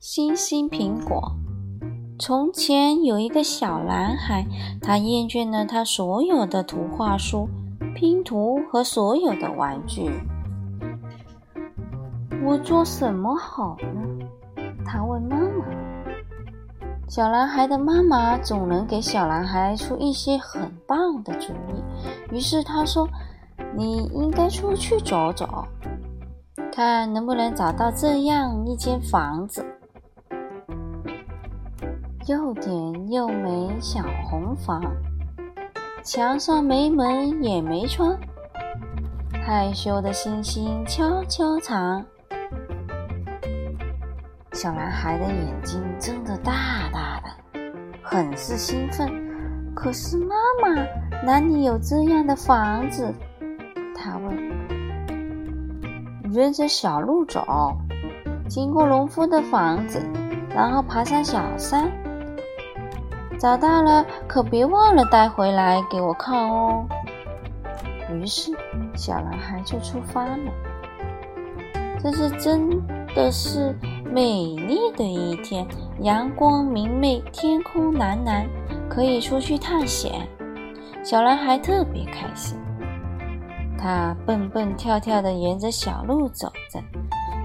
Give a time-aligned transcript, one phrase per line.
[0.00, 1.30] 星星苹果。
[2.18, 4.46] 从前有一个小男孩，
[4.80, 7.46] 他厌倦了他所有的图画书、
[7.94, 10.10] 拼图和所有的玩具。
[12.42, 14.26] 我做什么好呢？
[14.86, 15.66] 他问妈妈。
[17.06, 22.34] 小男孩的妈妈总能给小男孩出一些很棒的主意。
[22.34, 23.06] 于是他说
[23.76, 25.46] ：“你应该出去走走。”
[26.72, 29.62] 看能不能找到这样一间房子，
[32.30, 34.80] 又点又美小红房，
[36.04, 38.16] 墙上没门也没窗，
[39.44, 42.04] 害羞的星星悄悄藏。
[44.52, 46.52] 小男孩的眼睛睁得大
[46.92, 47.60] 大的，
[48.00, 49.10] 很是兴奋。
[49.74, 50.72] 可是妈妈
[51.24, 53.12] 哪里有这样的房子？
[53.92, 54.38] 他问。
[56.30, 57.76] 沿着小路走，
[58.48, 60.00] 经过农夫的房子，
[60.50, 61.90] 然后爬上小山，
[63.40, 66.86] 找到了，可别忘了带回来给我看哦。
[68.12, 68.52] 于是，
[68.94, 70.52] 小男孩就出发了。
[72.02, 72.68] 这是真
[73.14, 73.74] 的是
[74.04, 75.66] 美丽的一天，
[76.00, 78.46] 阳光明媚，天空蓝蓝，
[78.90, 80.28] 可以出去探险。
[81.02, 82.58] 小男孩特别开心。
[83.78, 86.78] 他蹦蹦跳跳地沿着小路走着，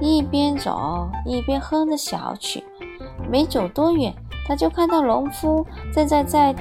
[0.00, 2.62] 一边走一边哼着小曲。
[3.28, 4.14] 没走多远，
[4.50, 6.52] 他就看到农夫正在在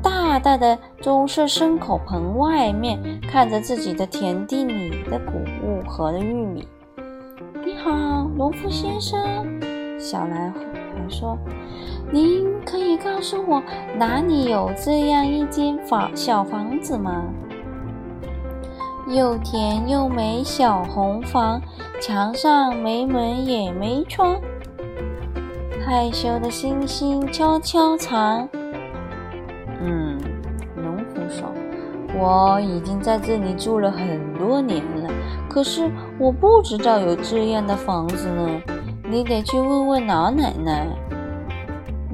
[0.00, 5.32] 大大的棕色牲口棚外面看着自己的田地里的谷
[5.66, 6.68] 物和玉米。
[7.66, 7.90] “你好，
[8.36, 9.20] 农夫先生。”
[9.98, 10.60] 小男孩
[11.08, 11.36] 说
[12.12, 13.60] ，“您可以告诉我
[13.98, 17.24] 哪里有这样一间房小房子吗？”
[19.12, 21.60] 又甜又美小红房，
[22.00, 24.40] 墙上没门也没窗，
[25.92, 28.48] 害羞的星星悄悄藏。
[29.78, 30.18] 嗯，
[30.74, 31.52] 农夫说
[32.18, 35.10] ：“我已经在这里住了很多年了，
[35.50, 38.62] 可是我不知道有这样的房子呢。
[39.04, 40.86] 你得去问问老奶奶。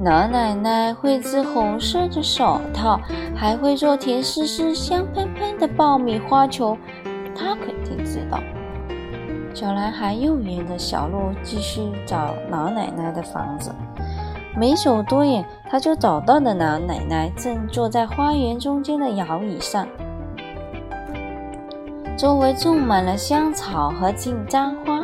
[0.03, 2.99] 老奶奶会织红色的手套，
[3.33, 6.77] 还会做甜丝丝、香喷喷。”的爆米花球，
[7.33, 8.41] 她肯定知道。
[9.53, 13.73] 小男孩又沿着小路继续找老奶奶的房子，
[14.55, 19.87] 没走多远，他就找到了老奶奶，正坐在花园中间的摇椅上，
[22.15, 25.03] 周围种满了香草和金簪花。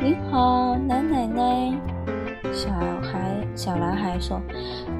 [0.00, 1.72] 你好，老奶奶。
[2.52, 2.70] 小
[3.02, 3.28] 孩。
[3.54, 4.40] 小男孩说：“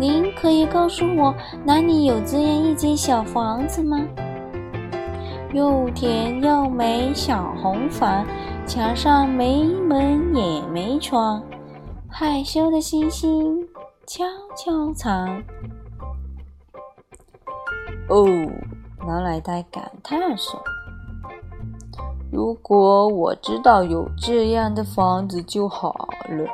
[0.00, 1.32] 您可以告诉我
[1.65, 4.00] 哪里有这样一间小房子吗？
[5.53, 8.25] 又甜又美小红房，
[8.67, 11.43] 墙上没门也没窗，
[12.09, 13.67] 害羞的星星
[14.07, 15.43] 悄悄藏。”
[18.11, 18.27] 哦，
[19.07, 20.61] 老奶奶感叹说
[22.31, 26.47] ：“如果我知道有这样的房子就好了。”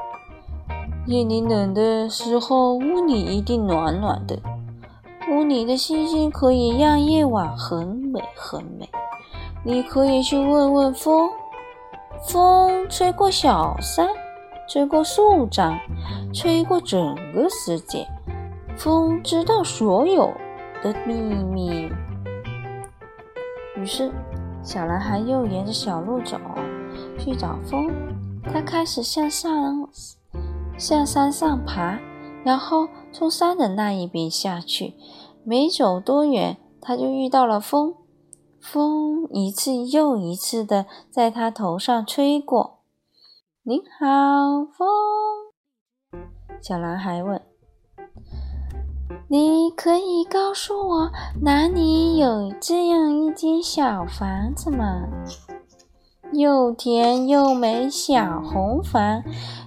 [1.07, 4.39] 夜里冷的时候，屋里一定暖暖的。
[5.31, 8.89] 屋里的星星可以让夜晚很美很美。
[9.65, 11.31] 你可以去问问风，
[12.29, 14.07] 风吹过小山，
[14.69, 15.79] 吹过树长，
[16.33, 18.07] 吹过整个世界。
[18.77, 20.33] 风知道所有
[20.83, 21.91] 的秘密。
[23.77, 24.13] 于是，
[24.63, 26.39] 小男孩又沿着小路走，
[27.19, 27.91] 去找风。
[28.53, 29.89] 他开始向上。
[30.77, 31.97] 向山上爬，
[32.43, 34.95] 然后从山的那一边下去。
[35.45, 37.95] 没走多远，他就遇到了风。
[38.61, 42.81] 风一次又一次的在他头上吹过。
[43.63, 44.89] “您好，风。”
[46.61, 47.41] 小男孩问
[49.29, 51.11] ，“你可以告诉我
[51.43, 55.07] 哪里有这样一间小房子吗？
[56.33, 59.23] 又甜又美小红房。”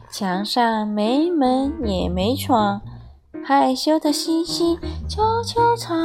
[0.10, 2.82] 墙上没门也没窗，
[3.50, 4.78] 害羞的星星
[5.08, 5.98] 悄悄藏。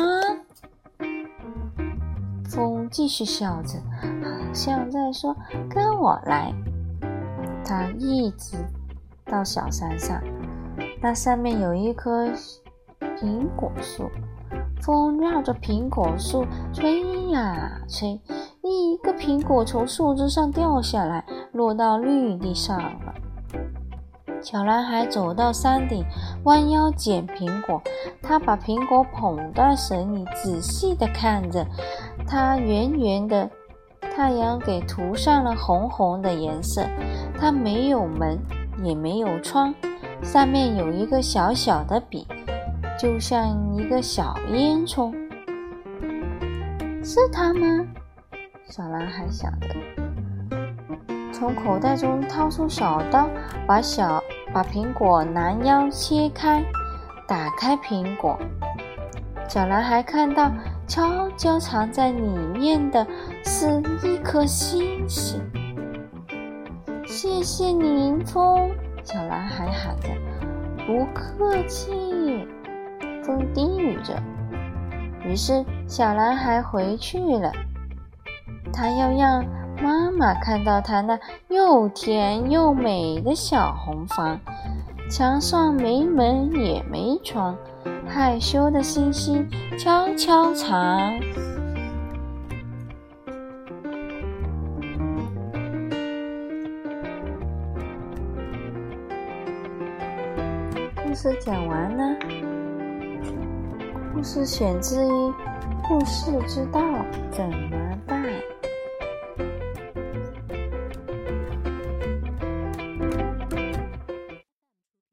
[2.49, 3.81] 风继续笑着，
[4.23, 5.35] 好像在说
[5.69, 6.55] ：“跟我来。”
[7.67, 8.57] 他一直
[9.25, 10.23] 到小山上，
[11.03, 12.29] 那上面有一棵
[13.19, 14.09] 苹果树。
[14.81, 18.21] 风绕着苹果树吹呀吹，
[18.63, 23.12] 一个苹果从树枝上掉下来，落到绿地上了。
[24.43, 26.05] 小男孩走到山顶，
[26.45, 27.81] 弯腰捡苹果。
[28.21, 31.65] 他把苹果捧在手里，仔细地看着。
[32.27, 33.49] 它圆圆的，
[34.01, 36.85] 太阳给涂上了红红的颜色。
[37.39, 38.39] 它没有门，
[38.83, 39.73] 也没有窗，
[40.23, 42.27] 上面有一个小小的笔，
[42.99, 45.13] 就像一个小烟囱。
[47.05, 47.87] 是他吗？
[48.69, 49.69] 小男孩想着，
[51.43, 53.29] 从口袋中掏出小刀，
[53.67, 54.23] 把小
[54.55, 56.63] 把苹果拦腰切开，
[57.27, 58.39] 打开苹果。
[59.49, 60.53] 小男孩看到
[60.87, 62.21] 悄悄藏在里
[62.55, 63.05] 面的
[63.45, 65.43] 是一颗星星。
[67.09, 68.71] 谢谢林风，
[69.03, 70.11] 小男孩喊着
[70.87, 72.47] ：“不客气。”
[73.27, 74.15] 风低语着。
[75.25, 77.51] 于是，小男孩回去了。
[78.73, 79.45] 他要让
[79.81, 84.39] 妈妈看到他那又甜又美的小红房，
[85.11, 87.57] 墙上没门也没窗，
[88.09, 89.49] 害羞的星星
[89.79, 91.19] 悄悄藏。
[101.05, 102.17] 故事讲完了。
[104.15, 105.11] 故事选自于
[105.87, 106.81] 《故事之道》
[107.31, 108.23] 怎么办。